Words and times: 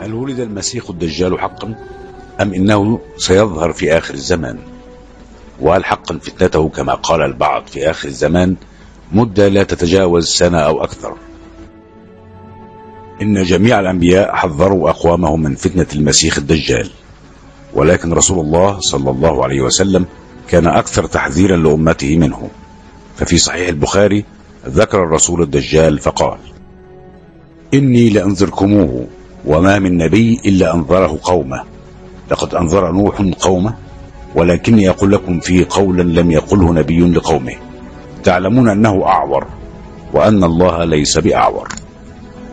هل 0.00 0.14
ولد 0.14 0.40
المسيح 0.40 0.90
الدجال 0.90 1.40
حقا؟ 1.40 1.74
أم 2.40 2.54
إنه 2.54 3.00
سيظهر 3.16 3.72
في 3.72 3.98
آخر 3.98 4.14
الزمان؟ 4.14 4.58
وهل 5.60 5.84
حقا 5.84 6.18
فتنته 6.18 6.68
كما 6.68 6.94
قال 6.94 7.22
البعض 7.22 7.66
في 7.66 7.90
آخر 7.90 8.08
الزمان 8.08 8.56
مدة 9.12 9.48
لا 9.48 9.62
تتجاوز 9.62 10.26
سنة 10.26 10.58
أو 10.58 10.84
أكثر؟ 10.84 11.14
إن 13.22 13.42
جميع 13.42 13.80
الأنبياء 13.80 14.34
حذروا 14.34 14.90
أقوامهم 14.90 15.42
من 15.42 15.54
فتنة 15.54 15.86
المسيح 15.94 16.36
الدجال 16.36 16.90
ولكن 17.74 18.12
رسول 18.12 18.46
الله 18.46 18.80
صلى 18.80 19.10
الله 19.10 19.44
عليه 19.44 19.60
وسلم 19.60 20.06
كان 20.48 20.66
أكثر 20.66 21.06
تحذيرا 21.06 21.56
لأمته 21.56 22.16
منه. 22.16 22.50
ففي 23.16 23.38
صحيح 23.38 23.68
البخاري 23.68 24.24
ذكر 24.66 25.04
الرسول 25.04 25.42
الدجال 25.42 25.98
فقال 25.98 26.38
إني 27.74 28.10
لأنذركموه 28.10 29.06
وما 29.44 29.78
من 29.78 29.96
نبي 29.96 30.40
إلا 30.46 30.74
أنذره 30.74 31.18
قومه. 31.22 31.62
لقد 32.30 32.54
أنذر 32.54 32.92
نوح 32.92 33.22
قومه 33.40 33.74
ولكني 34.34 34.88
أقول 34.88 35.12
لكم 35.12 35.40
فيه 35.40 35.66
قولا 35.70 36.02
لم 36.02 36.30
يقله 36.30 36.72
نبي 36.72 37.00
لقومه. 37.00 37.54
تعلمون 38.24 38.68
أنه 38.68 39.04
أعور 39.04 39.46
وأن 40.12 40.44
الله 40.44 40.84
ليس 40.84 41.18
بأعور. 41.18 41.68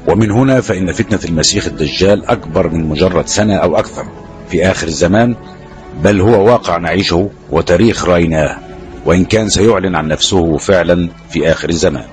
ومن 0.08 0.32
هنا 0.32 0.62
فإن 0.62 0.92
فتنة 0.92 1.20
المسيح 1.26 1.66
الدجال 1.66 2.26
أكبر 2.26 2.70
من 2.70 2.90
مجرد 2.90 3.28
سنة 3.28 3.56
أو 3.56 3.78
أكثر 3.78 4.06
في 4.50 4.72
آخر 4.72 4.88
الزمان 4.88 5.36
بل 6.04 6.22
هو 6.22 6.46
واقع 6.46 6.78
نعيشه 6.78 7.30
وتاريخ 7.52 8.06
رأيناه 8.06 8.58
وإن 9.06 9.26
كان 9.26 9.50
سيعلن 9.50 9.96
عن 9.96 10.08
نفسه 10.08 10.58
فعلا 10.58 11.10
في 11.30 11.52
آخر 11.52 11.70
الزمان. 11.70 12.06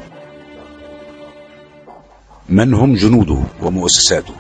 من 2.49 2.75
هم 2.75 2.95
جنوده 2.95 3.39
ومؤسساته؟ 3.63 4.35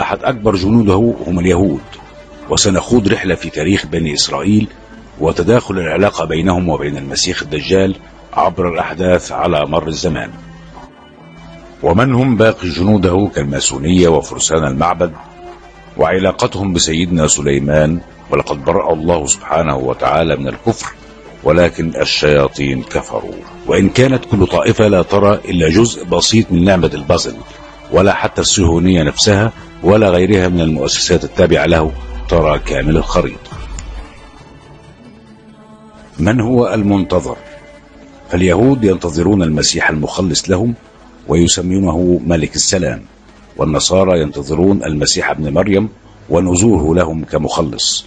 أحد 0.00 0.24
أكبر 0.24 0.56
جنوده 0.56 1.14
هم 1.26 1.38
اليهود 1.38 1.80
وسنخوض 2.50 3.08
رحلة 3.08 3.34
في 3.34 3.50
تاريخ 3.50 3.86
بني 3.86 4.14
إسرائيل 4.14 4.68
وتداخل 5.20 5.78
العلاقة 5.78 6.24
بينهم 6.24 6.68
وبين 6.68 6.96
المسيح 6.96 7.42
الدجال 7.42 7.94
عبر 8.32 8.68
الأحداث 8.68 9.32
على 9.32 9.66
مر 9.66 9.88
الزمان. 9.88 10.30
ومن 11.82 12.14
هم 12.14 12.36
باقي 12.36 12.68
جنوده 12.68 13.30
كالماسونية 13.34 14.08
وفرسان 14.08 14.64
المعبد؟ 14.64 15.12
وعلاقتهم 15.96 16.72
بسيدنا 16.72 17.26
سليمان 17.26 18.00
ولقد 18.30 18.64
برأ 18.64 18.92
الله 18.92 19.26
سبحانه 19.26 19.76
وتعالى 19.76 20.36
من 20.36 20.48
الكفر 20.48 20.92
ولكن 21.44 21.92
الشياطين 22.00 22.82
كفروا. 22.82 23.34
وإن 23.66 23.88
كانت 23.88 24.24
كل 24.24 24.46
طائفة 24.46 24.88
لا 24.88 25.02
ترى 25.02 25.34
إلا 25.34 25.68
جزء 25.68 26.04
بسيط 26.04 26.52
من 26.52 26.64
نعمة 26.64 26.90
البازل. 26.94 27.36
ولا 27.92 28.14
حتى 28.14 28.40
الصهيونية 28.40 29.02
نفسها 29.02 29.52
ولا 29.82 30.08
غيرها 30.08 30.48
من 30.48 30.60
المؤسسات 30.60 31.24
التابعة 31.24 31.66
له 31.66 31.92
ترى 32.28 32.58
كامل 32.58 32.96
الخريطة. 32.96 33.50
من 36.18 36.40
هو 36.40 36.74
المنتظر؟ 36.74 37.36
فاليهود 38.30 38.84
ينتظرون 38.84 39.42
المسيح 39.42 39.90
المخلص 39.90 40.50
لهم 40.50 40.74
ويسمونه 41.28 42.20
ملك 42.26 42.56
السلام 42.56 43.02
والنصارى 43.56 44.20
ينتظرون 44.20 44.84
المسيح 44.84 45.30
ابن 45.30 45.52
مريم 45.52 45.88
ونزوله 46.30 46.94
لهم 46.94 47.24
كمخلص 47.24 48.04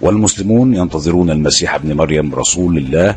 والمسلمون 0.00 0.74
ينتظرون 0.74 1.30
المسيح 1.30 1.74
ابن 1.74 1.96
مريم 1.96 2.34
رسول 2.34 2.78
الله 2.78 3.16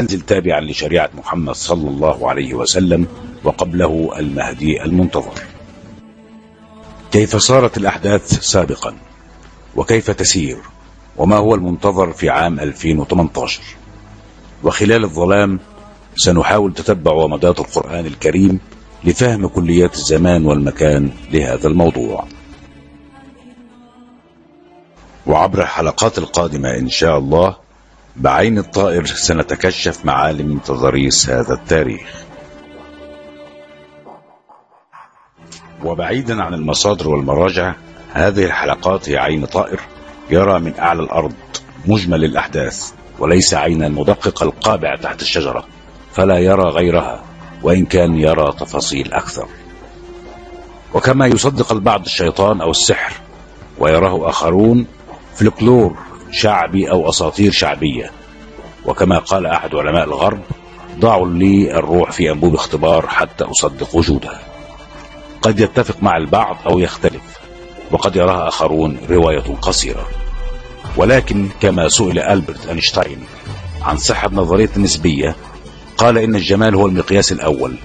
ينزل 0.00 0.20
تابعا 0.20 0.60
لشريعة 0.60 1.10
محمد 1.14 1.54
صلى 1.54 1.88
الله 1.88 2.28
عليه 2.30 2.54
وسلم 2.54 3.06
وقبله 3.44 4.12
المهدي 4.18 4.82
المنتظر. 4.82 5.34
كيف 7.12 7.36
صارت 7.36 7.76
الأحداث 7.78 8.40
سابقا؟ 8.40 8.94
وكيف 9.76 10.10
تسير؟ 10.10 10.56
وما 11.16 11.36
هو 11.36 11.54
المنتظر 11.54 12.12
في 12.12 12.30
عام 12.30 12.60
2018 12.60 13.62
وخلال 14.64 15.04
الظلام 15.04 15.60
سنحاول 16.16 16.74
تتبع 16.74 17.12
ومدات 17.12 17.60
القرآن 17.60 18.06
الكريم 18.06 18.60
لفهم 19.04 19.46
كليات 19.46 19.94
الزمان 19.94 20.46
والمكان 20.46 21.10
لهذا 21.32 21.68
الموضوع. 21.68 22.24
وعبر 25.26 25.62
الحلقات 25.62 26.18
القادمة 26.18 26.78
إن 26.78 26.88
شاء 26.88 27.18
الله 27.18 27.63
بعين 28.16 28.58
الطائر 28.58 29.06
سنتكشف 29.06 30.04
معالم 30.04 30.58
تضاريس 30.58 31.30
هذا 31.30 31.54
التاريخ. 31.54 32.24
وبعيدا 35.84 36.42
عن 36.42 36.54
المصادر 36.54 37.08
والمراجع 37.08 37.74
هذه 38.12 38.44
الحلقات 38.44 39.08
هي 39.08 39.16
عين 39.18 39.46
طائر 39.46 39.80
يرى 40.30 40.58
من 40.58 40.78
أعلى 40.78 41.02
الأرض 41.02 41.32
مجمل 41.86 42.24
الأحداث 42.24 42.92
وليس 43.18 43.54
عينا 43.54 43.88
مدقق 43.88 44.42
القابع 44.42 44.96
تحت 44.96 45.22
الشجرة 45.22 45.66
فلا 46.12 46.38
يرى 46.38 46.62
غيرها 46.62 47.24
وإن 47.62 47.86
كان 47.86 48.14
يرى 48.18 48.52
تفاصيل 48.52 49.12
أكثر. 49.12 49.46
وكما 50.94 51.26
يصدق 51.26 51.72
البعض 51.72 52.04
الشيطان 52.04 52.60
أو 52.60 52.70
السحر 52.70 53.12
ويراه 53.78 54.28
آخرون 54.28 54.86
فلكلور 55.34 55.96
شعبي 56.34 56.90
أو 56.90 57.08
أساطير 57.08 57.52
شعبية. 57.52 58.10
وكما 58.86 59.18
قال 59.18 59.46
أحد 59.46 59.74
علماء 59.74 60.04
الغرب 60.04 60.40
ضعوا 60.98 61.28
لي 61.28 61.78
الروح 61.78 62.12
في 62.12 62.30
أنبوب 62.30 62.54
اختبار 62.54 63.06
حتى 63.08 63.44
أصدق 63.44 63.96
وجودها. 63.96 64.40
قد 65.42 65.60
يتفق 65.60 66.02
مع 66.02 66.16
البعض 66.16 66.56
أو 66.66 66.78
يختلف 66.78 67.22
وقد 67.90 68.16
يراها 68.16 68.48
آخرون 68.48 68.98
رواية 69.10 69.54
قصيرة. 69.62 70.08
ولكن 70.96 71.48
كما 71.60 71.88
سئل 71.88 72.18
ألبرت 72.18 72.66
أينشتاين 72.66 73.24
عن 73.82 73.96
صحة 73.96 74.30
نظرية 74.32 74.70
النسبية 74.76 75.36
قال 75.96 76.18
إن 76.18 76.34
الجمال 76.34 76.74
هو 76.74 76.86
المقياس 76.86 77.32
الأول 77.32 77.76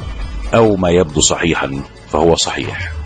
أو 0.54 0.76
ما 0.76 0.90
يبدو 0.90 1.22
صحيحا 1.22 1.82
فهو 2.12 2.36
صحيح. 2.36 2.99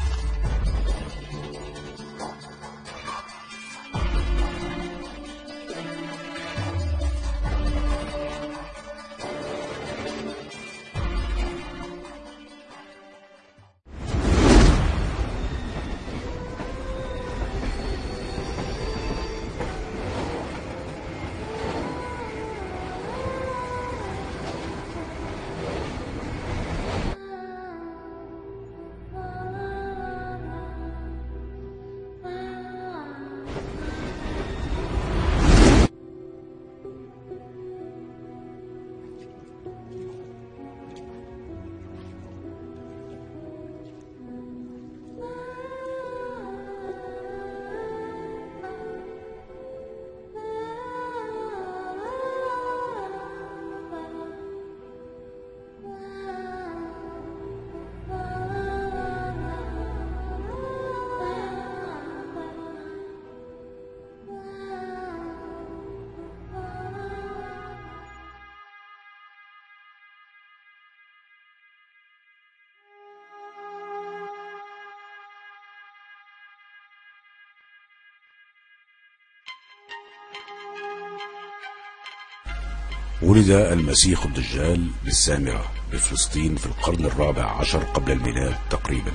ولد 83.21 83.49
المسيح 83.49 84.23
الدجال 84.23 84.87
بالسامرة 85.03 85.71
بفلسطين 85.91 86.55
في 86.55 86.65
القرن 86.65 87.05
الرابع 87.05 87.43
عشر 87.43 87.83
قبل 87.83 88.11
الميلاد 88.11 88.55
تقريبا. 88.69 89.11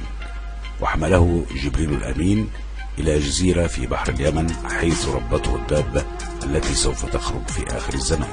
وحمله 0.80 1.46
جبريل 1.64 1.92
الأمين 1.92 2.50
إلى 2.98 3.18
جزيرة 3.18 3.66
في 3.66 3.86
بحر 3.86 4.08
اليمن 4.08 4.50
حيث 4.80 5.08
ربته 5.08 5.56
الدابة 5.56 6.04
التي 6.44 6.74
سوف 6.74 7.06
تخرج 7.06 7.48
في 7.48 7.76
آخر 7.76 7.94
الزمان. 7.94 8.32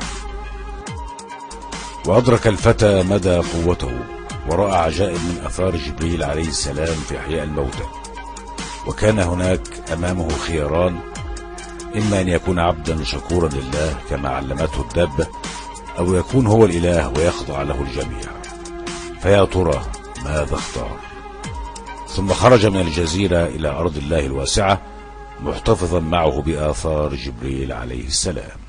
وأدرك 2.06 2.48
الفتى 2.48 3.04
مدى 3.04 3.36
قوته 3.36 4.00
ورأى 4.48 4.76
عجائب 4.76 5.18
من 5.18 5.42
أثار 5.46 5.76
جبريل 5.76 6.24
عليه 6.24 6.48
السلام 6.48 6.96
في 6.96 7.20
إحياء 7.20 7.44
الموتى. 7.44 7.86
وكان 8.88 9.20
هناك 9.20 9.92
أمامه 9.94 10.30
خياران 10.30 11.00
إما 11.96 12.22
أن 12.22 12.28
يكون 12.28 12.60
عبدا 12.60 13.04
شكورا 13.04 13.50
لله 13.50 13.98
كما 14.10 14.30
علمته 14.30 14.82
الدابة 14.82 15.28
أو 15.97 16.13
يكون 16.13 16.47
هو 16.47 16.65
الإله 16.65 17.09
ويخضع 17.09 17.62
له 17.62 17.81
الجميع. 17.81 18.31
فيا 19.21 19.45
ترى 19.45 19.81
ماذا 20.24 20.56
اختار؟ 20.56 20.97
ثم 22.07 22.33
خرج 22.33 22.65
من 22.65 22.81
الجزيرة 22.81 23.45
إلى 23.45 23.69
أرض 23.69 23.97
الله 23.97 24.25
الواسعة 24.25 24.81
محتفظا 25.42 26.00
معه 26.00 26.42
بآثار 26.42 27.15
جبريل 27.15 27.71
عليه 27.71 28.07
السلام. 28.07 28.65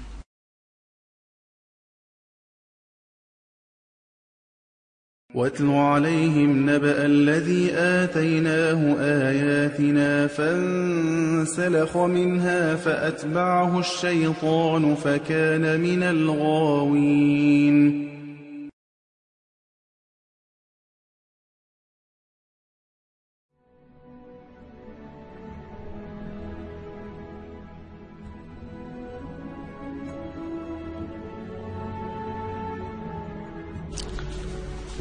واتل 5.37 5.71
عليهم 5.71 6.71
نبأ 6.71 7.06
الذي 7.06 7.71
آتيناه 7.75 8.97
آياتنا 9.00 10.27
فانسلخ 10.27 11.97
منها 11.97 12.75
فأتبعه 12.75 13.79
الشيطان 13.79 14.94
فكان 14.94 15.81
من 15.81 16.03
الغاوين 16.03 17.37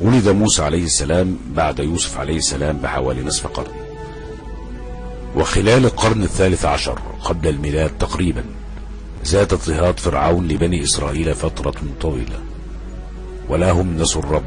ولد 0.02 0.30
موسى 0.30 0.64
عليه 0.64 0.84
السلام 0.84 1.38
بعد 1.56 1.80
يوسف 1.80 2.20
عليه 2.20 2.38
السلام 2.38 2.78
بحوالي 2.78 3.24
نصف 3.24 3.48
قرن. 3.48 3.72
وخلال 5.36 5.86
القرن 5.86 6.24
الثالث 6.24 6.66
عشر 6.66 7.00
قبل 7.24 7.48
الميلاد 7.48 7.90
تقريبا 8.00 8.44
زاد 9.24 9.54
اضطهاد 9.54 10.00
فرعون 10.00 10.48
لبني 10.48 10.84
إسرائيل 10.84 11.36
فترة 11.36 11.76
طويلة. 12.02 12.40
ولا 13.50 13.72
هم 13.72 13.98
نسوا 13.98 14.22
الرب 14.22 14.44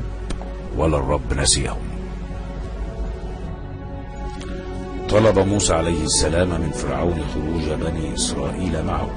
ولا 0.76 0.96
الرب 0.96 1.34
نسيهم. 1.34 1.78
طلب 5.10 5.38
موسى 5.38 5.74
عليه 5.74 6.04
السلام 6.04 6.48
من 6.48 6.70
فرعون 6.70 7.20
خروج 7.34 7.78
بني 7.80 8.14
إسرائيل 8.14 8.84
معه. 8.84 9.10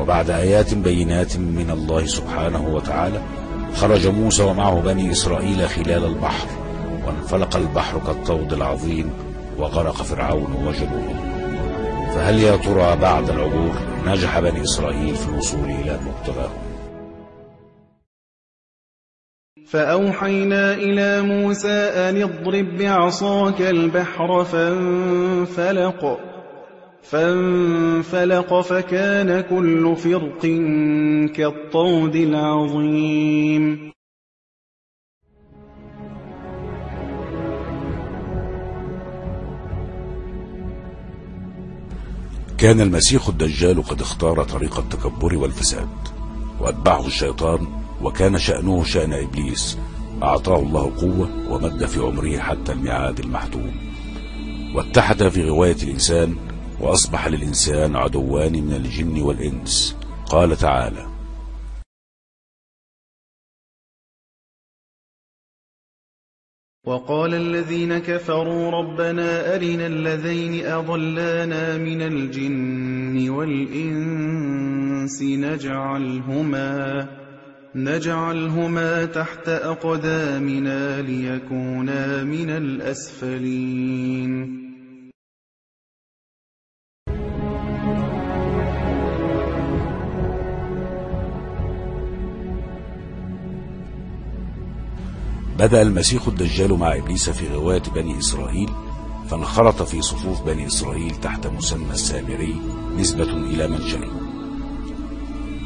وبعد 0.00 0.30
آيات 0.30 0.74
بينات 0.74 1.36
من 1.36 1.70
الله 1.70 2.06
سبحانه 2.06 2.68
وتعالى 2.68 3.22
خرج 3.80 4.06
موسى 4.06 4.42
ومعه 4.42 4.80
بني 4.80 5.10
إسرائيل 5.10 5.68
خلال 5.68 6.04
البحر 6.04 6.48
وانفلق 7.06 7.56
البحر 7.56 7.98
كالطود 8.06 8.52
العظيم 8.52 9.10
وغرق 9.58 10.02
فرعون 10.02 10.52
وجنوده. 10.66 11.18
فهل 12.14 12.38
يا 12.38 12.56
ترى 12.56 12.96
بعد 12.96 13.30
العبور 13.30 13.72
نجح 14.06 14.40
بني 14.40 14.62
إسرائيل 14.62 15.14
في 15.14 15.28
الوصول 15.28 15.64
إلى 15.64 15.98
مبتغاهم 16.06 16.68
فأوحينا 19.66 20.74
إلى 20.74 21.22
موسى 21.22 21.78
أن 22.08 22.22
اضرب 22.22 22.78
بعصاك 22.78 23.60
البحر 23.60 24.44
فانفلق. 24.44 26.27
فانفلق 27.02 28.60
فكان 28.60 29.40
كل 29.40 29.96
فرق 29.96 30.40
كالطود 31.36 32.16
العظيم. 32.16 33.92
كان 42.58 42.80
المسيح 42.80 43.28
الدجال 43.28 43.82
قد 43.82 44.00
اختار 44.00 44.44
طريق 44.44 44.78
التكبر 44.78 45.36
والفساد 45.36 45.88
وأتبعه 46.60 47.06
الشيطان 47.06 47.66
وكان 48.02 48.38
شأنه 48.38 48.84
شأن 48.84 49.12
إبليس. 49.12 49.78
أعطاه 50.22 50.58
الله 50.58 50.92
قوة 51.00 51.28
ومد 51.50 51.84
في 51.84 52.00
عمره 52.00 52.38
حتى 52.38 52.72
الميعاد 52.72 53.18
المحتوم 53.18 53.70
واتحد 54.74 55.28
في 55.28 55.50
غواية 55.50 55.76
الإنسان 55.82 56.36
وأصبح 56.80 57.28
للإنسان 57.28 57.96
عدوان 57.96 58.52
من 58.52 58.72
الجن 58.72 59.22
والإنس. 59.22 59.96
قال 60.30 60.56
تعالى 60.56 61.18
وقال 66.86 67.34
الذين 67.34 67.98
كفروا 67.98 68.70
ربنا 68.70 69.54
أرنا 69.54 69.86
الذين 69.86 70.66
أضلانا 70.66 71.76
من 71.78 72.02
الجن 72.02 73.30
والإنس 73.30 75.22
نجعلهما 75.22 77.08
نجعلهما 77.74 79.04
تحت 79.04 79.48
أقدامنا 79.48 81.02
ليكونا 81.02 82.24
من 82.24 82.50
الأسفلين. 82.50 84.28
بدأ 95.58 95.82
المسيح 95.82 96.26
الدجال 96.26 96.74
مع 96.74 96.96
إبليس 96.96 97.30
في 97.30 97.48
غواية 97.48 97.82
بني 97.94 98.18
إسرائيل 98.18 98.70
فانخرط 99.30 99.82
في 99.82 100.02
صفوف 100.02 100.42
بني 100.42 100.66
إسرائيل 100.66 101.14
تحت 101.22 101.46
مسمى 101.46 101.90
السامري 101.90 102.56
نسبة 102.98 103.32
إلى 103.32 103.78
شرب 103.88 104.10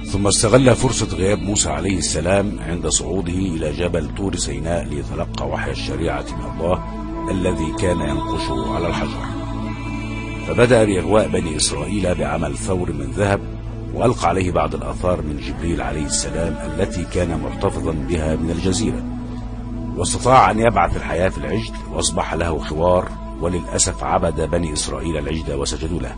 ثم 0.06 0.26
استغل 0.26 0.74
فرصة 0.76 1.16
غياب 1.16 1.38
موسى 1.38 1.70
عليه 1.70 1.98
السلام 1.98 2.58
عند 2.60 2.88
صعوده 2.88 3.32
إلى 3.32 3.72
جبل 3.72 4.14
طور 4.14 4.36
سيناء 4.36 4.84
ليتلقى 4.84 5.48
وحي 5.48 5.70
الشريعة 5.70 6.26
من 6.38 6.50
الله 6.54 6.84
الذي 7.30 7.72
كان 7.78 8.00
ينقش 8.00 8.50
على 8.50 8.86
الحجر. 8.86 9.26
فبدأ 10.46 10.84
بإغواء 10.84 11.28
بني 11.28 11.56
إسرائيل 11.56 12.14
بعمل 12.14 12.56
ثور 12.56 12.92
من 12.92 13.10
ذهب 13.10 13.40
وألقى 13.94 14.28
عليه 14.28 14.50
بعض 14.50 14.74
الآثار 14.74 15.22
من 15.22 15.36
جبريل 15.36 15.80
عليه 15.80 16.06
السلام 16.06 16.70
التي 16.70 17.04
كان 17.04 17.40
محتفظا 17.40 17.92
بها 17.92 18.36
من 18.36 18.50
الجزيرة. 18.50 19.11
واستطاع 19.96 20.50
أن 20.50 20.58
يبعث 20.58 20.96
الحياة 20.96 21.28
في 21.28 21.38
العجل 21.38 21.72
وأصبح 21.92 22.34
له 22.34 22.58
خوار 22.58 23.08
وللأسف 23.40 24.04
عبد 24.04 24.40
بني 24.40 24.72
إسرائيل 24.72 25.16
العجل 25.18 25.54
وسجدوا 25.54 26.00
له. 26.00 26.16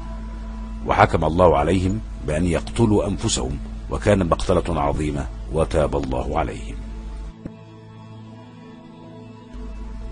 وحكم 0.87 1.25
الله 1.25 1.59
عليهم 1.59 2.01
بأن 2.27 2.47
يقتلوا 2.47 3.09
أنفسهم 3.09 3.59
وكان 3.91 4.29
مقتلة 4.29 4.81
عظيمة 4.81 5.27
وتاب 5.53 5.97
الله 5.97 6.39
عليهم. 6.39 6.77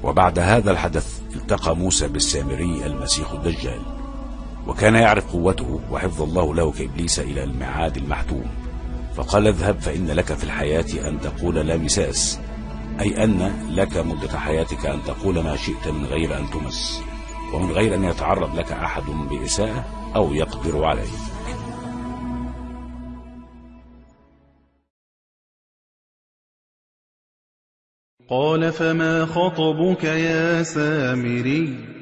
وبعد 0.04 0.38
هذا 0.38 0.70
الحدث 0.70 1.20
التقى 1.36 1.76
موسى 1.76 2.08
بالسامري 2.08 2.86
المسيح 2.86 3.32
الدجال 3.32 3.80
وكان 4.66 4.94
يعرف 4.94 5.32
قوته 5.32 5.80
وحفظ 5.90 6.22
الله 6.22 6.54
له 6.54 6.72
كإبليس 6.72 7.18
إلى 7.18 7.44
الميعاد 7.44 7.96
المحتوم. 7.96 8.44
فقال 9.16 9.46
اذهب 9.46 9.80
فإن 9.80 10.06
لك 10.06 10.32
في 10.32 10.44
الحياة 10.44 11.08
أن 11.08 11.20
تقول 11.20 11.54
لا 11.54 11.76
مساس. 11.76 12.38
أي 13.00 13.24
أن 13.24 13.66
لك 13.70 13.96
مدة 13.96 14.38
حياتك 14.38 14.86
أن 14.86 15.04
تقول 15.04 15.34
ما 15.34 15.56
شئت 15.56 15.88
من 15.88 16.04
غير 16.04 16.38
أن 16.38 16.50
تمس 16.50 17.02
ومن 17.54 17.70
غير 17.72 17.94
أن 17.94 18.04
يتعرض 18.04 18.58
لك 18.58 18.72
أحد 18.72 19.02
بإساءة 19.30 20.12
أو 20.16 20.34
يقدر 20.34 20.84
عليك. 20.84 21.10
قال 28.28 28.72
فما 28.72 29.26
خطبك 29.26 30.04
يا 30.04 30.62
سامري؟ 30.62 32.01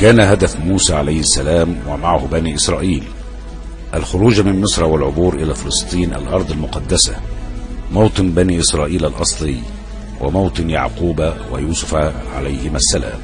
كان 0.00 0.20
هدف 0.20 0.56
موسى 0.56 0.94
عليه 0.94 1.20
السلام 1.20 1.76
ومعه 1.88 2.26
بني 2.26 2.54
إسرائيل 2.54 3.04
الخروج 3.94 4.40
من 4.40 4.60
مصر 4.60 4.84
والعبور 4.84 5.34
إلى 5.34 5.54
فلسطين 5.54 6.14
الأرض 6.14 6.50
المقدسة 6.50 7.16
موطن 7.92 8.30
بني 8.30 8.60
إسرائيل 8.60 9.06
الأصلي 9.06 9.56
وموطن 10.20 10.70
يعقوب 10.70 11.32
ويوسف 11.52 11.94
عليهما 12.36 12.76
السلام. 12.76 13.18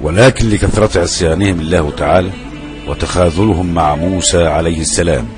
ولكن 0.00 0.50
لكثرة 0.50 1.00
عصيانهم 1.00 1.60
الله 1.60 1.90
تعالى 1.90 2.30
وتخاذلهم 2.88 3.74
مع 3.74 3.96
موسى 3.96 4.46
عليه 4.46 4.80
السلام 4.80 5.28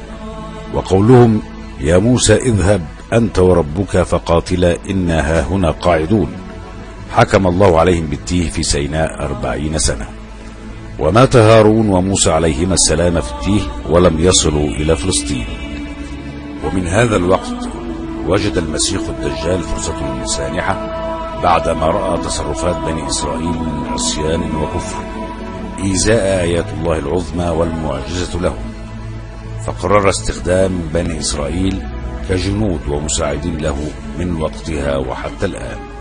وقولهم 0.74 1.42
يا 1.80 1.98
موسى 1.98 2.34
اذهب 2.34 2.86
أنت 3.12 3.38
وربك 3.38 4.02
فقاتلا 4.02 4.76
إنا 4.90 5.20
هاهنا 5.20 5.70
قاعدون. 5.70 6.43
حكم 7.12 7.46
الله 7.46 7.80
عليهم 7.80 8.06
بالتيه 8.06 8.50
في 8.50 8.62
سيناء 8.62 9.24
أربعين 9.24 9.78
سنة. 9.78 10.06
ومات 10.98 11.36
هارون 11.36 11.88
وموسى 11.88 12.30
عليهما 12.30 12.74
السلام 12.74 13.20
في 13.20 13.32
التيه 13.32 13.62
ولم 13.90 14.20
يصلوا 14.20 14.68
إلى 14.68 14.96
فلسطين. 14.96 15.46
ومن 16.64 16.86
هذا 16.86 17.16
الوقت 17.16 17.68
وجد 18.26 18.58
المسيح 18.58 19.00
الدجال 19.08 19.62
فرصة 19.62 20.24
سانحة 20.24 21.04
بعدما 21.42 21.86
رأى 21.86 22.18
تصرفات 22.18 22.76
بني 22.76 23.06
إسرائيل 23.06 23.58
من 23.58 23.86
عصيان 23.92 24.40
وكفر. 24.56 25.04
إيذاء 25.84 26.40
آيات 26.40 26.66
الله 26.78 26.98
العظمى 26.98 27.48
والمعجزة 27.48 28.40
لهم 28.40 28.64
فقرر 29.66 30.10
استخدام 30.10 30.80
بني 30.94 31.20
إسرائيل 31.20 31.82
كجنود 32.28 32.80
ومساعدين 32.88 33.56
له 33.56 33.76
من 34.18 34.40
وقتها 34.42 34.96
وحتى 34.96 35.46
الآن. 35.46 35.93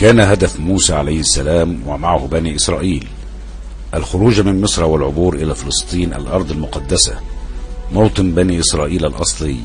كان 0.00 0.20
هدف 0.20 0.60
موسى 0.60 0.94
عليه 0.94 1.20
السلام 1.20 1.80
ومعه 1.86 2.26
بني 2.26 2.56
إسرائيل 2.56 3.08
الخروج 3.94 4.40
من 4.40 4.60
مصر 4.60 4.84
والعبور 4.84 5.34
إلى 5.34 5.54
فلسطين 5.54 6.14
الأرض 6.14 6.50
المقدسة 6.50 7.14
موطن 7.92 8.32
بني 8.32 8.60
إسرائيل 8.60 9.06
الأصلي 9.06 9.56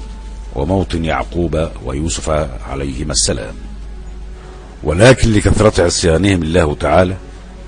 وموطن 0.56 1.06
يعقوب 1.06 1.70
ويوسف 1.86 2.30
عليهما 2.70 3.12
السلام. 3.12 3.54
ولكن 4.84 5.34
لكثرة 5.34 5.84
عصيانهم 5.84 6.44
الله 6.44 6.76
تعالى 6.76 7.16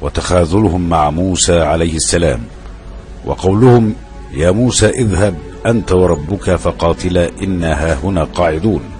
وتخاذلهم 0.02 0.90
مع 0.90 1.10
موسى 1.10 1.60
عليه 1.60 1.96
السلام 1.96 2.44
وقولهم 3.26 3.96
يا 4.34 4.52
موسى 4.52 4.90
اذهب 4.90 5.36
أنت 5.66 5.92
وربك 5.92 6.56
فقاتلا 6.56 7.30
إنا 7.44 7.74
هاهنا 7.74 8.24
قاعدون. 8.24 8.97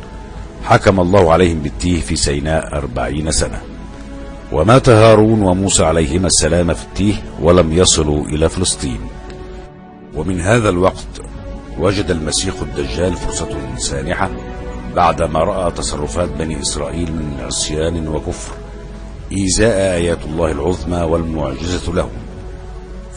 حكم 0.68 1.00
الله 1.00 1.32
عليهم 1.32 1.60
بالتيه 1.60 2.02
في 2.02 2.16
سيناء 2.16 2.78
أربعين 2.78 3.32
سنة. 3.32 3.62
ومات 4.52 4.90
هارون 4.90 5.42
وموسى 5.42 5.84
عليهما 5.84 6.28
السلام 6.28 6.74
في 6.74 6.84
التيه 6.84 7.16
ولم 7.42 7.74
يصلوا 7.74 8.26
إلى 8.26 8.50
فلسطين. 8.50 9.00
ومن 10.16 10.42
هذا 10.42 10.70
الوقت 10.70 11.08
وجد 11.80 12.12
المسيح 12.12 12.56
الدجال 12.62 13.14
فرصة 13.14 13.78
سانحة 13.78 14.30
بعدما 14.96 15.40
رأى 15.40 15.72
تصرفات 15.72 16.30
بني 16.30 16.62
إسرائيل 16.62 17.12
من 17.12 17.38
عصيان 17.46 18.08
وكفر 18.08 18.54
إيذاء 19.32 19.96
آيات 19.96 20.26
الله 20.26 20.52
العظمى 20.52 20.98
والمعجزة 20.98 21.94
لهم 21.94 22.18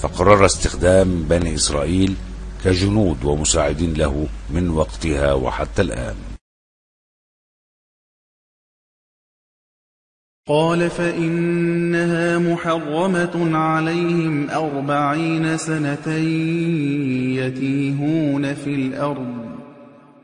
فقرر 0.00 0.46
استخدام 0.46 1.22
بني 1.22 1.54
إسرائيل 1.54 2.14
كجنود 2.64 3.24
ومساعدين 3.24 3.94
له 3.94 4.26
من 4.50 4.70
وقتها 4.70 5.32
وحتى 5.32 5.82
الآن. 5.82 6.29
قال 10.50 10.90
فإنها 10.90 12.38
محرمة 12.38 13.58
عليهم 13.58 14.50
أربعين 14.50 15.56
سنة 15.56 16.08
يتيهون 17.38 18.54
في 18.54 18.74
الأرض 18.74 19.34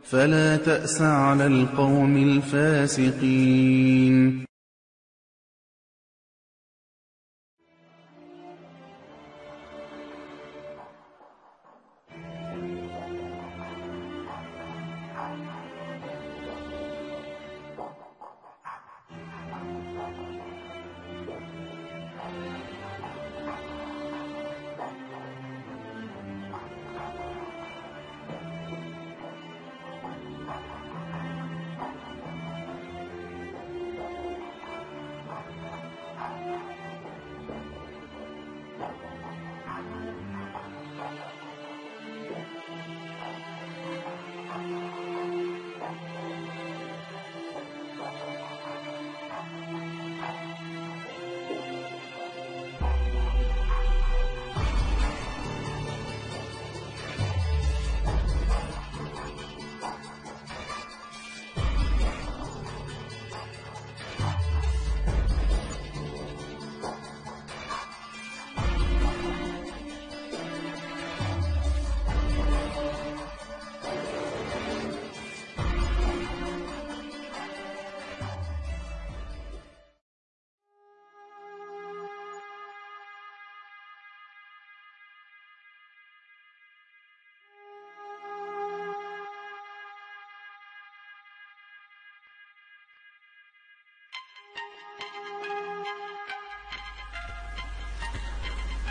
فلا 0.04 0.56
تأس 0.56 1.02
على 1.02 1.46
القوم 1.46 2.16
الفاسقين. 2.56 3.66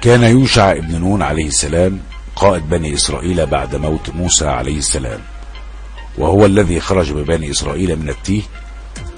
كان 0.05 0.23
يوشع 0.23 0.71
ابن 0.71 0.99
نون 0.99 1.21
عليه 1.21 1.47
السلام 1.47 1.99
قائد 2.35 2.69
بني 2.69 2.93
إسرائيل 2.93 3.45
بعد 3.45 3.75
موت 3.75 4.09
موسى 4.09 4.47
عليه 4.47 4.77
السلام 4.77 5.19
وهو 6.17 6.45
الذي 6.45 6.79
خرج 6.79 7.11
ببني 7.11 7.51
إسرائيل 7.51 7.99
من 7.99 8.09
التيه 8.09 8.41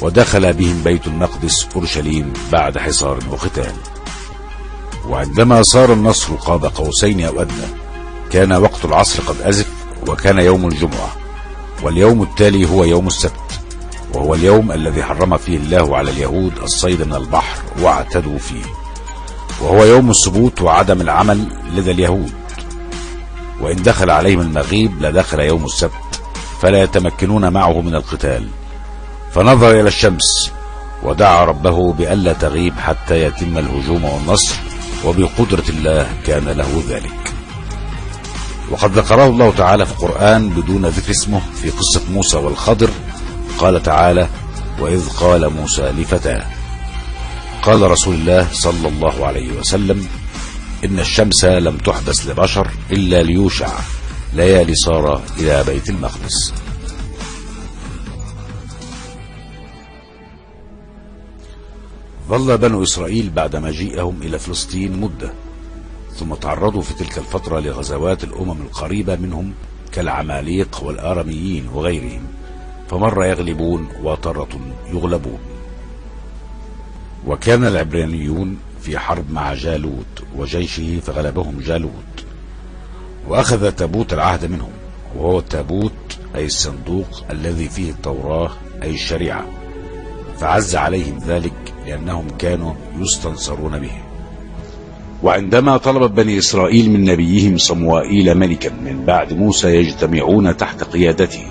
ودخل 0.01 0.53
بهم 0.53 0.83
بيت 0.83 1.07
المقدس 1.07 1.67
أورشليم 1.75 2.33
بعد 2.51 2.77
حصار 2.77 3.19
وقتال 3.31 3.71
وعندما 5.05 5.63
صار 5.63 5.93
النصر 5.93 6.35
قاب 6.35 6.65
قوسين 6.65 7.21
أو 7.25 7.41
أدنى 7.41 7.67
كان 8.31 8.53
وقت 8.53 8.85
العصر 8.85 9.23
قد 9.23 9.41
أزف 9.41 9.69
وكان 10.07 10.39
يوم 10.39 10.67
الجمعة 10.67 11.15
واليوم 11.83 12.23
التالي 12.23 12.69
هو 12.69 12.83
يوم 12.83 13.07
السبت 13.07 13.59
وهو 14.13 14.33
اليوم 14.33 14.71
الذي 14.71 15.03
حرم 15.03 15.37
فيه 15.37 15.57
الله 15.57 15.97
على 15.97 16.11
اليهود 16.11 16.57
الصيد 16.57 17.01
من 17.01 17.15
البحر 17.15 17.59
واعتدوا 17.81 18.37
فيه. 18.37 18.86
وهو 19.61 19.83
يوم 19.83 20.09
السبوت 20.09 20.61
وعدم 20.61 21.01
العمل 21.01 21.47
لدى 21.73 21.91
اليهود. 21.91 22.31
وإن 23.61 23.75
دخل 23.83 24.09
عليهم 24.09 24.41
المغيب 24.41 25.01
لدخل 25.01 25.39
يوم 25.39 25.65
السبت 25.65 26.21
فلا 26.61 26.83
يتمكنون 26.83 27.53
معه 27.53 27.81
من 27.81 27.95
القتال. 27.95 28.47
فنظر 29.33 29.71
إلى 29.71 29.87
الشمس 29.87 30.51
ودعا 31.03 31.45
ربه 31.45 31.93
بألا 31.93 32.33
تغيب 32.33 32.73
حتى 32.79 33.23
يتم 33.23 33.57
الهجوم 33.57 34.03
والنصر 34.03 34.55
وبقدرة 35.05 35.69
الله 35.69 36.07
كان 36.25 36.49
له 36.49 36.83
ذلك. 36.87 37.33
وقد 38.71 38.97
ذكره 38.97 39.25
الله 39.25 39.53
تعالى 39.57 39.85
في 39.85 39.91
القرآن 39.91 40.49
بدون 40.49 40.85
ذكر 40.85 41.11
اسمه 41.11 41.41
في 41.61 41.69
قصة 41.69 42.01
موسى 42.13 42.37
والخضر. 42.37 42.89
قال 43.57 43.83
تعالى 43.83 44.27
وإذ 44.79 45.09
قال 45.09 45.53
موسى 45.53 45.81
لفتاه 45.81 46.56
قال 47.63 47.91
رسول 47.91 48.15
الله 48.15 48.47
صلى 48.51 48.87
الله 48.87 49.25
عليه 49.25 49.59
وسلم 49.59 50.07
إن 50.85 50.99
الشمس 50.99 51.45
لم 51.45 51.77
تحدث 51.77 52.27
لبشر 52.27 52.71
إلا 52.91 53.23
ليوشع 53.23 53.79
ليالي 54.33 54.75
صار 54.75 55.21
إلى 55.39 55.63
بيت 55.67 55.89
المقدس. 55.89 56.53
ظل 62.29 62.57
بنو 62.57 62.83
إسرائيل 62.83 63.29
بعد 63.29 63.55
مجيئهم 63.55 64.21
إلى 64.21 64.39
فلسطين 64.39 64.99
مدة 64.99 65.33
ثم 66.15 66.33
تعرضوا 66.33 66.81
في 66.81 66.93
تلك 66.93 67.17
الفترة 67.17 67.59
لغزوات 67.59 68.23
الأمم 68.23 68.61
القريبة 68.61 69.15
منهم 69.15 69.53
كالعماليق 69.91 70.83
والآرميين 70.83 71.67
وغيرهم 71.67 72.21
فمرة 72.89 73.25
يغلبون 73.25 73.87
وترة 74.03 74.49
يغلبون. 74.93 75.56
وكان 77.27 77.63
العبرانيون 77.63 78.57
في 78.81 78.97
حرب 78.97 79.31
مع 79.31 79.53
جالوت 79.53 80.23
وجيشه 80.35 80.99
فغلبهم 80.99 81.59
جالوت 81.65 82.25
وأخذ 83.27 83.71
تابوت 83.71 84.13
العهد 84.13 84.45
منهم 84.45 84.71
وهو 85.15 85.39
التابوت 85.39 86.17
أي 86.35 86.45
الصندوق 86.45 87.23
الذي 87.31 87.69
فيه 87.69 87.91
التوراة 87.91 88.51
أي 88.83 88.91
الشريعة 88.91 89.45
فعز 90.39 90.75
عليهم 90.75 91.19
ذلك 91.27 91.73
لأنهم 91.87 92.27
كانوا 92.39 92.73
يستنصرون 92.99 93.79
به. 93.79 93.91
وعندما 95.23 95.77
طلب 95.77 96.15
بني 96.15 96.37
إسرائيل 96.37 96.91
من 96.91 97.05
نبيهم 97.05 97.57
صموائيل 97.57 98.35
ملكا 98.35 98.69
من 98.69 99.05
بعد 99.05 99.33
موسى 99.33 99.75
يجتمعون 99.75 100.57
تحت 100.57 100.83
قيادته 100.83 101.45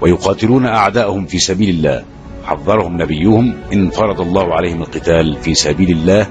ويقاتلون 0.00 0.66
أعداءهم 0.66 1.26
في 1.26 1.38
سبيل 1.38 1.68
الله 1.68 2.04
حذرهم 2.48 3.02
نبيهم 3.02 3.54
إن 3.72 3.90
فرض 3.90 4.20
الله 4.20 4.54
عليهم 4.54 4.82
القتال 4.82 5.36
في 5.36 5.54
سبيل 5.54 5.90
الله 5.90 6.26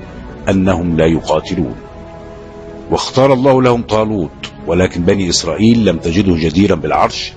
أنهم 0.49 0.97
لا 0.97 1.06
يقاتلون. 1.06 1.75
واختار 2.91 3.34
الله 3.34 3.62
لهم 3.62 3.82
طالوت 3.82 4.51
ولكن 4.67 5.01
بني 5.03 5.30
إسرائيل 5.30 5.86
لم 5.86 5.97
تجده 5.97 6.36
جديرا 6.36 6.75
بالعرش 6.75 7.34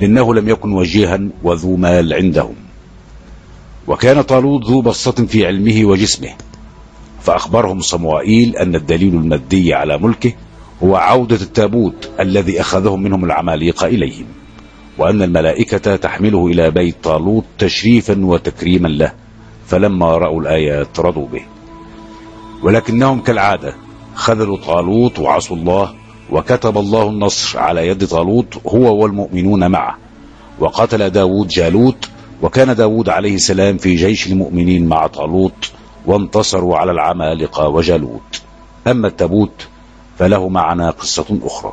لأنه 0.00 0.34
لم 0.34 0.48
يكن 0.48 0.72
وجيها 0.72 1.20
وذو 1.42 1.76
مال 1.76 2.14
عندهم. 2.14 2.54
وكان 3.86 4.22
طالوت 4.22 4.64
ذو 4.64 4.80
بسطة 4.80 5.26
في 5.26 5.46
علمه 5.46 5.84
وجسمه 5.84 6.30
فأخبرهم 7.22 7.80
صموائيل 7.80 8.56
أن 8.56 8.74
الدليل 8.74 9.14
المادي 9.14 9.74
على 9.74 9.98
ملكه 9.98 10.32
هو 10.82 10.96
عودة 10.96 11.36
التابوت 11.36 12.10
الذي 12.20 12.60
أخذهم 12.60 13.02
منهم 13.02 13.24
العماليق 13.24 13.84
إليهم. 13.84 14.26
وأن 15.00 15.22
الملائكة 15.22 15.96
تحمله 15.96 16.46
إلى 16.46 16.70
بيت 16.70 17.04
طالوت 17.04 17.44
تشريفا 17.58 18.26
وتكريما 18.26 18.88
له 18.88 19.12
فلما 19.66 20.18
رأوا 20.18 20.40
الآيات 20.40 21.00
رضوا 21.00 21.26
به. 21.26 21.42
ولكنهم 22.62 23.20
كالعادة 23.20 23.74
خذلوا 24.14 24.56
طالوت 24.56 25.18
وعصوا 25.18 25.56
الله 25.56 25.94
وكتب 26.30 26.78
الله 26.78 27.08
النصر 27.08 27.58
على 27.58 27.88
يد 27.88 28.06
طالوت 28.06 28.66
هو 28.66 28.96
والمؤمنون 28.96 29.70
معه. 29.70 29.98
وقتل 30.58 31.10
داود 31.10 31.48
جالوت 31.48 32.08
وكان 32.42 32.74
داود 32.74 33.08
عليه 33.08 33.34
السلام 33.34 33.78
في 33.78 33.94
جيش 33.94 34.26
المؤمنين 34.26 34.86
مع 34.86 35.06
طالوت 35.06 35.72
وانتصروا 36.06 36.76
على 36.76 36.92
العمالقة 36.92 37.68
وجالوت. 37.68 38.42
أما 38.86 39.08
التابوت 39.08 39.68
فله 40.18 40.48
معنا 40.48 40.90
قصة 40.90 41.38
أخرى. 41.42 41.72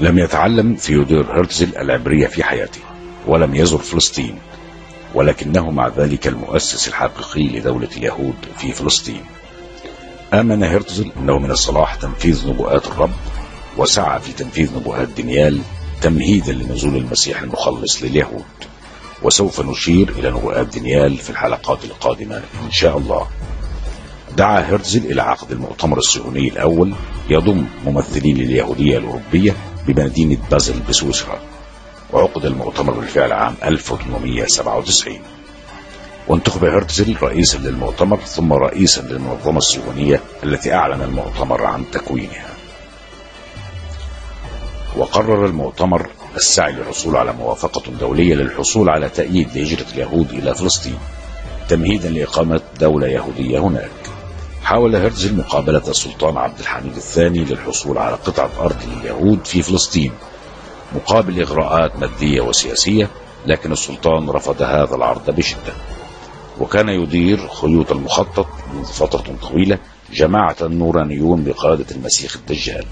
لم 0.00 0.18
يتعلم 0.18 0.74
ثيودور 0.74 1.40
هرتزل 1.40 1.76
العبرية 1.76 2.26
في 2.26 2.44
حياته 2.44 2.80
ولم 3.26 3.54
يزر 3.54 3.78
فلسطين 3.78 4.38
ولكنه 5.14 5.70
مع 5.70 5.88
ذلك 5.88 6.26
المؤسس 6.26 6.88
الحقيقي 6.88 7.48
لدولة 7.58 7.88
اليهود 7.96 8.34
في 8.58 8.72
فلسطين. 8.72 9.24
آمن 10.32 10.62
هرتزل 10.64 11.10
أنه 11.16 11.38
من 11.38 11.50
الصلاح 11.50 11.94
تنفيذ 11.94 12.48
نبوءات 12.48 12.86
الرب 12.86 13.10
وسعى 13.76 14.20
في 14.20 14.32
تنفيذ 14.32 14.76
نبوءات 14.76 15.08
دانيال 15.08 15.60
تمهيدا 16.02 16.52
لنزول 16.52 16.96
المسيح 16.96 17.42
المخلص 17.42 18.02
لليهود 18.02 18.44
وسوف 19.22 19.60
نشير 19.60 20.08
إلى 20.08 20.30
نبوءات 20.30 20.66
دانيال 20.66 21.16
في 21.16 21.30
الحلقات 21.30 21.84
القادمة 21.84 22.36
إن 22.36 22.70
شاء 22.70 22.98
الله. 22.98 23.26
دعا 24.36 24.60
هرتزل 24.60 25.12
إلى 25.12 25.22
عقد 25.22 25.52
المؤتمر 25.52 25.98
الصهيوني 25.98 26.48
الأول 26.48 26.94
يضم 27.30 27.64
ممثلين 27.86 28.36
لليهودية 28.36 28.98
الأوروبية 28.98 29.56
بمدينة 29.86 30.38
بازل 30.50 30.80
بسويسرا 30.80 31.38
وعقد 32.12 32.44
المؤتمر 32.44 32.92
بالفعل 32.92 33.32
عام 33.32 33.54
1897 33.64 35.18
وانتخب 36.28 36.64
هرتزل 36.64 37.16
رئيسا 37.22 37.58
للمؤتمر 37.58 38.16
ثم 38.16 38.52
رئيسا 38.52 39.00
للمنظمة 39.00 39.58
الصهيونية 39.58 40.20
التي 40.44 40.74
أعلن 40.74 41.02
المؤتمر 41.02 41.64
عن 41.64 41.84
تكوينها. 41.92 42.46
وقرر 44.96 45.46
المؤتمر 45.46 46.06
السعي 46.36 46.72
للحصول 46.72 47.16
على 47.16 47.32
موافقة 47.32 47.82
دولية 48.00 48.34
للحصول 48.34 48.88
على 48.88 49.08
تأييد 49.08 49.48
لهجرة 49.58 49.86
اليهود 49.94 50.30
إلى 50.30 50.54
فلسطين 50.54 50.98
تمهيدا 51.68 52.08
لإقامة 52.10 52.60
دولة 52.80 53.06
يهودية 53.06 53.58
هناك. 53.58 54.03
حاول 54.64 54.96
هرتزل 54.96 55.36
مقابلة 55.36 55.82
السلطان 55.88 56.36
عبد 56.36 56.58
الحميد 56.58 56.96
الثاني 56.96 57.44
للحصول 57.44 57.98
على 57.98 58.16
قطعة 58.16 58.50
أرض 58.60 58.76
لليهود 58.86 59.44
في 59.44 59.62
فلسطين 59.62 60.12
مقابل 60.94 61.40
إغراءات 61.40 61.98
مادية 61.98 62.40
وسياسية 62.40 63.10
لكن 63.46 63.72
السلطان 63.72 64.30
رفض 64.30 64.62
هذا 64.62 64.94
العرض 64.94 65.30
بشدة. 65.30 65.72
وكان 66.60 66.88
يدير 66.88 67.48
خيوط 67.48 67.92
المخطط 67.92 68.46
منذ 68.74 68.84
فترة 68.84 69.36
طويلة 69.42 69.78
جماعة 70.12 70.56
النورانيون 70.62 71.44
بقيادة 71.44 71.86
المسيح 71.90 72.34
الدجال. 72.34 72.84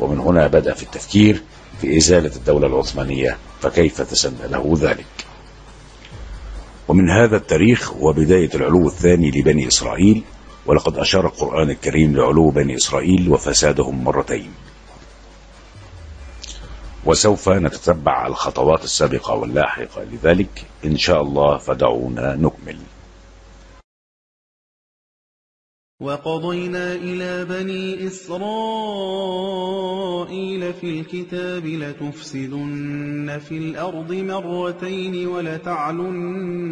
ومن 0.00 0.18
هنا 0.18 0.46
بدأ 0.46 0.74
في 0.74 0.82
التفكير 0.82 1.42
في 1.80 1.96
إزالة 1.96 2.36
الدولة 2.36 2.66
العثمانية 2.66 3.36
فكيف 3.60 4.00
تسنى 4.00 4.48
له 4.50 4.78
ذلك؟ 4.80 5.06
ومن 6.88 7.10
هذا 7.10 7.36
التاريخ 7.36 7.92
وبداية 7.96 8.50
العلو 8.54 8.88
الثاني 8.88 9.30
لبني 9.30 9.68
إسرائيل 9.68 10.22
ولقد 10.68 10.98
أشار 10.98 11.26
القرآن 11.26 11.70
الكريم 11.70 12.16
لعلو 12.16 12.50
بني 12.50 12.76
إسرائيل 12.76 13.28
وفسادهم 13.28 14.04
مرتين. 14.04 14.52
وسوف 17.04 17.48
نتتبع 17.48 18.26
الخطوات 18.26 18.84
السابقة 18.84 19.34
واللاحقة. 19.34 20.02
لذلك 20.02 20.64
إن 20.84 20.96
شاء 20.96 21.22
الله 21.22 21.58
فدعونا 21.58 22.34
نكمل. 22.34 22.78
وقضينا 26.00 26.94
إلى 26.94 27.44
بني 27.44 28.06
إسرائيل 28.06 28.42
في 30.72 31.00
الكتاب 31.00 31.66
لتفسدن 31.66 33.38
في 33.48 33.58
الأرض 33.58 34.12
مرتين 34.12 35.26
ولتعلن 35.26 36.62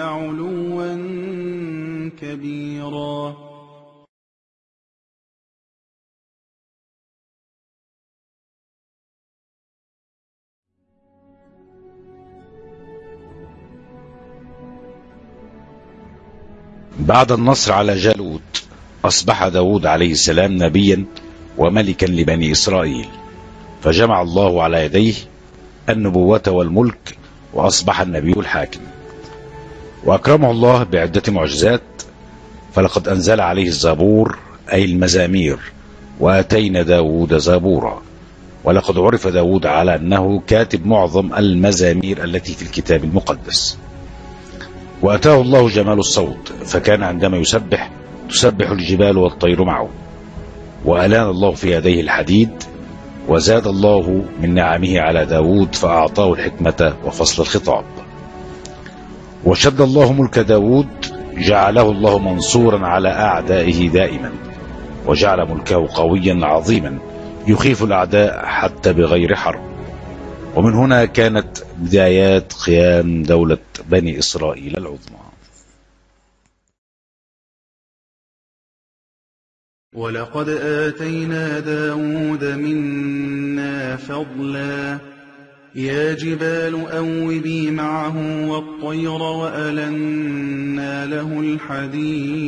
علوا 0.00 0.96
كبيرا. 2.20 3.36
بعد 17.06 17.32
النصر 17.32 17.72
على 17.72 17.96
جالوت 17.96 18.62
أصبح 19.04 19.48
داود 19.48 19.86
عليه 19.86 20.12
السلام 20.12 20.62
نبيا 20.62 21.04
وملكا 21.58 22.06
لبني 22.06 22.52
إسرائيل. 22.52 23.08
فجمع 23.82 24.22
الله 24.22 24.62
على 24.62 24.84
يديه 24.84 25.14
النبوة 25.88 26.42
والملك 26.48 27.16
وأصبح 27.54 28.00
النبي 28.00 28.32
الحاكم. 28.32 28.80
وأكرمه 30.04 30.50
الله 30.50 30.82
بعدة 30.82 31.22
معجزات 31.32 31.82
فلقد 32.74 33.08
أنزل 33.08 33.40
عليه 33.40 33.68
الزبور 33.68 34.38
أي 34.72 34.84
المزامير 34.84 35.58
وآتينا 36.20 36.82
داود 36.82 37.38
زبورا. 37.38 38.02
ولقد 38.64 38.98
عرف 38.98 39.26
داود 39.26 39.66
على 39.66 39.94
أنه 39.96 40.42
كاتب 40.46 40.86
معظم 40.86 41.34
المزامير 41.34 42.24
التي 42.24 42.54
في 42.54 42.62
الكتاب 42.62 43.04
المقدس. 43.04 43.78
وأتاه 45.02 45.40
الله 45.40 45.68
جمال 45.68 45.98
الصوت 45.98 46.52
فكان 46.64 47.02
عندما 47.02 47.36
يسبح 47.36 47.90
تسبح 48.28 48.70
الجبال 48.70 49.18
والطير 49.18 49.64
معه. 49.64 49.88
وألان 50.84 51.28
الله 51.28 51.50
في 51.50 51.76
يديه 51.76 52.00
الحديد 52.00 52.50
وزاد 53.28 53.66
الله 53.66 54.24
من 54.40 54.54
نعمه 54.54 55.00
على 55.00 55.26
داود 55.26 55.74
فأعطاه 55.74 56.32
الحكمة 56.32 56.96
وفصل 57.04 57.42
الخطاب. 57.42 57.84
وشد 59.44 59.80
الله 59.80 60.12
ملك 60.12 60.38
داود 60.38 60.88
جعله 61.38 61.90
الله 61.90 62.18
منصورا 62.18 62.86
على 62.86 63.08
أعدائه 63.08 63.88
دائما 63.88 64.32
وجعل 65.06 65.48
ملكه 65.50 65.88
قويا 65.94 66.38
عظيما 66.42 66.98
يخيف 67.46 67.82
الأعداء 67.82 68.46
حتى 68.46 68.92
بغير 68.92 69.34
حرب. 69.34 69.75
ومن 70.56 70.72
هنا 70.72 71.04
كانت 71.04 71.64
بدايات 71.78 72.52
قيام 72.52 73.22
دولة 73.22 73.58
بني 73.88 74.18
إسرائيل 74.18 74.76
العظمى. 74.76 75.18
ولقد 79.94 80.48
آتينا 80.48 81.60
داود 81.60 82.44
منا 82.44 83.96
فضلا. 83.96 84.98
يا 85.74 86.14
جبال 86.14 86.86
أوبي 86.90 87.70
معه 87.70 88.48
والطير 88.48 89.22
وألنا 89.22 91.06
له 91.06 91.40
الحديد. 91.40 92.46